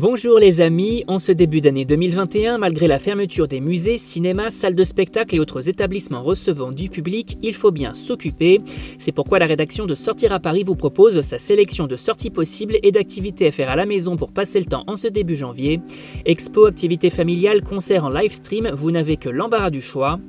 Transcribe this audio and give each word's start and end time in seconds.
Bonjour 0.00 0.38
les 0.38 0.60
amis, 0.60 1.02
en 1.08 1.18
ce 1.18 1.32
début 1.32 1.60
d'année 1.60 1.84
2021, 1.84 2.58
malgré 2.58 2.86
la 2.86 3.00
fermeture 3.00 3.48
des 3.48 3.58
musées, 3.58 3.98
cinémas, 3.98 4.50
salles 4.50 4.76
de 4.76 4.84
spectacle 4.84 5.34
et 5.34 5.40
autres 5.40 5.68
établissements 5.68 6.22
recevant 6.22 6.70
du 6.70 6.88
public, 6.88 7.36
il 7.42 7.52
faut 7.52 7.72
bien 7.72 7.94
s'occuper. 7.94 8.60
C'est 9.00 9.10
pourquoi 9.10 9.40
la 9.40 9.46
rédaction 9.46 9.86
de 9.86 9.96
Sortir 9.96 10.32
à 10.32 10.38
Paris 10.38 10.62
vous 10.62 10.76
propose 10.76 11.20
sa 11.22 11.40
sélection 11.40 11.88
de 11.88 11.96
sorties 11.96 12.30
possibles 12.30 12.78
et 12.84 12.92
d'activités 12.92 13.48
à 13.48 13.50
faire 13.50 13.70
à 13.70 13.74
la 13.74 13.86
maison 13.86 14.14
pour 14.14 14.30
passer 14.30 14.60
le 14.60 14.66
temps 14.66 14.84
en 14.86 14.94
ce 14.94 15.08
début 15.08 15.34
janvier. 15.34 15.80
Expo, 16.24 16.66
activités 16.66 17.10
familiales, 17.10 17.64
concerts 17.64 18.04
en 18.04 18.10
live 18.10 18.32
stream, 18.32 18.70
vous 18.72 18.92
n'avez 18.92 19.16
que 19.16 19.28
l'embarras 19.28 19.70
du 19.70 19.82
choix. 19.82 20.20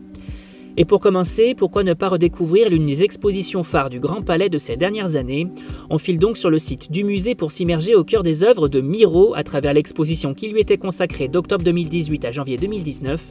Et 0.82 0.86
pour 0.86 1.02
commencer, 1.02 1.56
pourquoi 1.56 1.84
ne 1.84 1.94
pas 1.94 2.08
redécouvrir 2.08 2.70
l'une 2.70 2.86
des 2.86 3.04
expositions 3.04 3.66
phares 3.66 3.90
du 3.90 4.00
Grand 4.00 4.22
Palais 4.22 4.48
de 4.48 4.58
ces 4.58 4.78
dernières 4.78 5.18
années? 5.18 5.50
On 5.90 5.98
file 5.98 6.20
donc 6.20 6.38
sur 6.38 6.50
le 6.50 6.58
site 6.58 6.90
du 6.90 7.04
musée 7.04 7.36
pour 7.36 7.52
s'immerger 7.52 7.96
au 7.96 8.06
cœur 8.06 8.24
des 8.24 8.44
œuvres 8.44 8.70
de 8.70 8.80
Miro 8.80 9.34
à 9.36 9.44
travers 9.44 9.74
l'exposition 9.74 10.34
qui 10.34 10.48
lui 10.48 10.62
était 10.62 10.78
consacrée 10.78 11.28
d'octobre 11.28 11.66
2018 11.66 12.24
à 12.24 12.32
janvier 12.32 12.56
2019. 12.56 13.22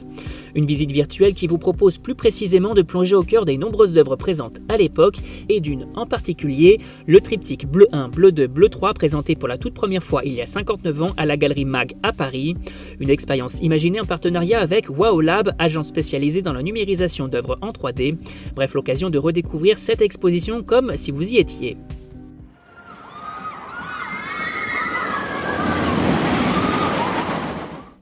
Une 0.53 0.67
visite 0.67 0.91
virtuelle 0.91 1.33
qui 1.33 1.47
vous 1.47 1.57
propose 1.57 1.97
plus 1.97 2.13
précisément 2.13 2.75
de 2.75 2.83
plonger 2.83 3.15
au 3.15 3.23
cœur 3.23 3.45
des 3.45 3.57
nombreuses 3.57 3.97
œuvres 3.97 4.15
présentes 4.15 4.59
à 4.69 4.77
l'époque 4.77 5.17
et 5.49 5.59
d'une 5.59 5.87
en 5.95 6.05
particulier, 6.05 6.79
le 7.07 7.19
triptyque 7.19 7.65
Bleu 7.65 7.87
1, 7.91 8.09
Bleu 8.09 8.31
2, 8.31 8.45
Bleu 8.45 8.69
3 8.69 8.93
présenté 8.93 9.33
pour 9.33 9.47
la 9.47 9.57
toute 9.57 9.73
première 9.73 10.03
fois 10.03 10.21
il 10.23 10.33
y 10.33 10.41
a 10.41 10.45
59 10.45 11.01
ans 11.01 11.13
à 11.17 11.25
la 11.25 11.35
galerie 11.35 11.65
MAG 11.65 11.95
à 12.03 12.13
Paris. 12.13 12.53
Une 12.99 13.09
expérience 13.09 13.59
imaginée 13.59 13.99
en 13.99 14.05
partenariat 14.05 14.59
avec 14.59 14.87
Wow 14.95 15.21
Lab, 15.21 15.55
agence 15.57 15.87
spécialisée 15.87 16.43
dans 16.43 16.53
la 16.53 16.61
numérisation 16.61 17.27
d'œuvres 17.27 17.38
en 17.61 17.69
3D. 17.69 18.17
Bref, 18.55 18.73
l'occasion 18.73 19.09
de 19.09 19.17
redécouvrir 19.17 19.79
cette 19.79 20.01
exposition 20.01 20.63
comme 20.63 20.95
si 20.95 21.11
vous 21.11 21.33
y 21.33 21.37
étiez. 21.37 21.77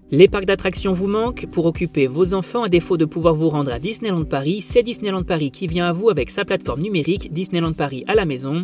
Les 0.09 0.29
parcs 0.29 0.45
d'attractions 0.45 0.93
vous 0.93 1.07
manquent 1.07 1.47
Pour 1.47 1.65
occuper 1.65 2.07
vos 2.07 2.33
enfants, 2.33 2.63
à 2.63 2.69
défaut 2.69 2.95
de 2.95 3.03
pouvoir 3.03 3.35
vous 3.35 3.49
rendre 3.49 3.73
à 3.73 3.79
Disneyland 3.79 4.23
Paris, 4.23 4.61
c'est 4.61 4.81
Disneyland 4.81 5.23
Paris 5.23 5.51
qui 5.51 5.67
vient 5.67 5.89
à 5.89 5.91
vous 5.91 6.09
avec 6.09 6.31
sa 6.31 6.45
plateforme 6.45 6.79
numérique 6.79 7.33
Disneyland 7.33 7.73
Paris 7.73 8.05
à 8.07 8.15
la 8.15 8.23
maison. 8.23 8.61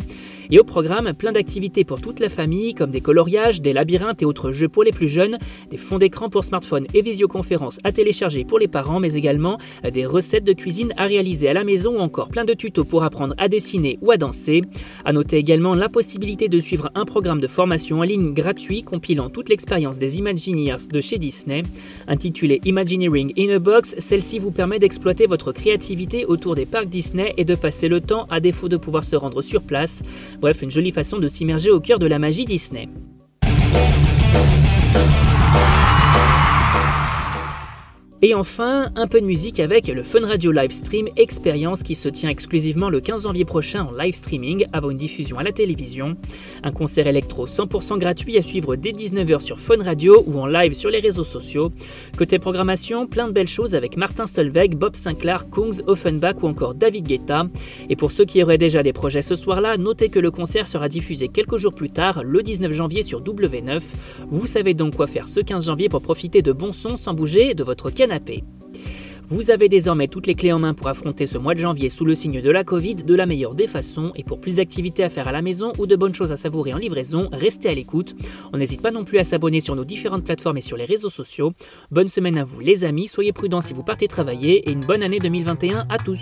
Et 0.50 0.58
au 0.58 0.64
programme, 0.64 1.12
plein 1.14 1.32
d'activités 1.32 1.84
pour 1.84 2.00
toute 2.00 2.20
la 2.20 2.28
famille, 2.28 2.74
comme 2.74 2.90
des 2.90 3.00
coloriages, 3.00 3.60
des 3.60 3.72
labyrinthes 3.72 4.22
et 4.22 4.24
autres 4.24 4.52
jeux 4.52 4.68
pour 4.68 4.84
les 4.84 4.92
plus 4.92 5.08
jeunes, 5.08 5.38
des 5.70 5.76
fonds 5.76 5.98
d'écran 5.98 6.28
pour 6.28 6.44
smartphone 6.44 6.86
et 6.94 7.02
visioconférences 7.02 7.78
à 7.84 7.92
télécharger 7.92 8.44
pour 8.44 8.58
les 8.58 8.68
parents, 8.68 9.00
mais 9.00 9.14
également 9.14 9.58
des 9.92 10.06
recettes 10.06 10.44
de 10.44 10.52
cuisine 10.52 10.92
à 10.96 11.04
réaliser 11.04 11.48
à 11.48 11.54
la 11.54 11.64
maison 11.64 11.98
ou 11.98 12.00
encore 12.00 12.28
plein 12.28 12.44
de 12.44 12.54
tutos 12.54 12.84
pour 12.84 13.04
apprendre 13.04 13.34
à 13.38 13.48
dessiner 13.48 13.98
ou 14.02 14.10
à 14.10 14.16
danser. 14.16 14.60
À 15.04 15.12
noter 15.12 15.36
également 15.36 15.74
la 15.74 15.88
possibilité 15.88 16.48
de 16.48 16.58
suivre 16.60 16.90
un 16.94 17.04
programme 17.04 17.40
de 17.40 17.48
formation 17.48 18.00
en 18.00 18.02
ligne 18.02 18.34
gratuit 18.34 18.82
compilant 18.82 19.30
toute 19.30 19.48
l'expérience 19.48 19.98
des 19.98 20.18
Imagineers 20.18 20.88
de 20.92 21.00
chez 21.00 21.18
Disney. 21.18 21.62
Intitulé 22.06 22.60
Imagineering 22.64 23.32
in 23.38 23.50
a 23.50 23.58
Box, 23.58 23.94
celle-ci 23.98 24.38
vous 24.38 24.50
permet 24.50 24.78
d'exploiter 24.78 25.26
votre 25.26 25.52
créativité 25.52 26.24
autour 26.26 26.54
des 26.54 26.66
parcs 26.66 26.88
Disney 26.88 27.32
et 27.36 27.44
de 27.44 27.54
passer 27.54 27.88
le 27.88 28.00
temps 28.00 28.26
à 28.30 28.40
défaut 28.40 28.68
de 28.68 28.76
pouvoir 28.76 29.04
se 29.04 29.16
rendre 29.16 29.42
sur 29.42 29.62
place. 29.62 30.02
Bref, 30.40 30.62
une 30.62 30.70
jolie 30.70 30.92
façon 30.92 31.18
de 31.18 31.28
s'immerger 31.28 31.70
au 31.70 31.80
cœur 31.80 31.98
de 31.98 32.06
la 32.06 32.18
magie 32.18 32.44
Disney. 32.44 32.88
Et 38.26 38.32
enfin, 38.32 38.88
un 38.96 39.06
peu 39.06 39.20
de 39.20 39.26
musique 39.26 39.60
avec 39.60 39.86
le 39.86 40.02
Fun 40.02 40.26
Radio 40.26 40.50
Live 40.50 40.70
Stream 40.70 41.08
Experience 41.18 41.82
qui 41.82 41.94
se 41.94 42.08
tient 42.08 42.30
exclusivement 42.30 42.88
le 42.88 43.02
15 43.02 43.24
janvier 43.24 43.44
prochain 43.44 43.84
en 43.84 43.92
live 43.92 44.14
streaming 44.14 44.64
avant 44.72 44.88
une 44.88 44.96
diffusion 44.96 45.38
à 45.38 45.42
la 45.42 45.52
télévision. 45.52 46.16
Un 46.62 46.72
concert 46.72 47.06
électro 47.06 47.46
100% 47.46 47.98
gratuit 47.98 48.38
à 48.38 48.42
suivre 48.42 48.76
dès 48.76 48.92
19h 48.92 49.40
sur 49.40 49.60
Fun 49.60 49.82
Radio 49.82 50.24
ou 50.26 50.40
en 50.40 50.46
live 50.46 50.72
sur 50.72 50.88
les 50.88 51.00
réseaux 51.00 51.22
sociaux. 51.22 51.70
Côté 52.16 52.38
programmation, 52.38 53.06
plein 53.06 53.28
de 53.28 53.32
belles 53.34 53.46
choses 53.46 53.74
avec 53.74 53.98
Martin 53.98 54.26
Solveig, 54.26 54.74
Bob 54.74 54.96
Sinclair, 54.96 55.50
Kungs, 55.50 55.82
Offenbach 55.86 56.36
ou 56.42 56.46
encore 56.46 56.74
David 56.74 57.06
Guetta. 57.06 57.46
Et 57.90 57.94
pour 57.94 58.10
ceux 58.10 58.24
qui 58.24 58.42
auraient 58.42 58.56
déjà 58.56 58.82
des 58.82 58.94
projets 58.94 59.20
ce 59.20 59.34
soir-là, 59.34 59.76
notez 59.76 60.08
que 60.08 60.18
le 60.18 60.30
concert 60.30 60.66
sera 60.66 60.88
diffusé 60.88 61.28
quelques 61.28 61.58
jours 61.58 61.74
plus 61.74 61.90
tard, 61.90 62.22
le 62.24 62.42
19 62.42 62.72
janvier 62.72 63.02
sur 63.02 63.22
W9. 63.22 63.82
Vous 64.30 64.46
savez 64.46 64.72
donc 64.72 64.96
quoi 64.96 65.08
faire 65.08 65.28
ce 65.28 65.40
15 65.40 65.66
janvier 65.66 65.90
pour 65.90 66.00
profiter 66.00 66.40
de 66.40 66.52
bons 66.52 66.72
sons 66.72 66.96
sans 66.96 67.12
bouger 67.12 67.52
de 67.52 67.62
votre 67.62 67.90
vous 69.30 69.50
avez 69.50 69.68
désormais 69.68 70.06
toutes 70.06 70.26
les 70.26 70.34
clés 70.34 70.52
en 70.52 70.58
main 70.58 70.74
pour 70.74 70.88
affronter 70.88 71.26
ce 71.26 71.38
mois 71.38 71.54
de 71.54 71.58
janvier 71.58 71.88
sous 71.88 72.04
le 72.04 72.14
signe 72.14 72.42
de 72.42 72.50
la 72.50 72.62
Covid 72.62 72.96
de 72.96 73.14
la 73.14 73.24
meilleure 73.24 73.54
des 73.54 73.66
façons 73.66 74.12
et 74.16 74.22
pour 74.22 74.38
plus 74.38 74.56
d'activités 74.56 75.02
à 75.02 75.08
faire 75.08 75.28
à 75.28 75.32
la 75.32 75.40
maison 75.40 75.72
ou 75.78 75.86
de 75.86 75.96
bonnes 75.96 76.14
choses 76.14 76.30
à 76.30 76.36
savourer 76.36 76.74
en 76.74 76.78
livraison, 76.78 77.30
restez 77.32 77.70
à 77.70 77.74
l'écoute. 77.74 78.14
On 78.52 78.58
n'hésite 78.58 78.82
pas 78.82 78.90
non 78.90 79.04
plus 79.04 79.18
à 79.18 79.24
s'abonner 79.24 79.60
sur 79.60 79.76
nos 79.76 79.84
différentes 79.84 80.24
plateformes 80.24 80.58
et 80.58 80.62
sur 80.62 80.76
les 80.76 80.84
réseaux 80.84 81.10
sociaux. 81.10 81.54
Bonne 81.90 82.08
semaine 82.08 82.36
à 82.36 82.44
vous 82.44 82.60
les 82.60 82.84
amis, 82.84 83.08
soyez 83.08 83.32
prudents 83.32 83.62
si 83.62 83.72
vous 83.72 83.82
partez 83.82 84.08
travailler 84.08 84.68
et 84.68 84.72
une 84.72 84.84
bonne 84.84 85.02
année 85.02 85.18
2021 85.18 85.86
à 85.88 85.98
tous. 85.98 86.20